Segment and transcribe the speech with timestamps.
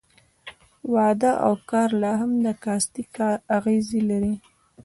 [0.93, 3.03] واده او کار لا هم د کاستي
[3.57, 4.33] اغېز لري.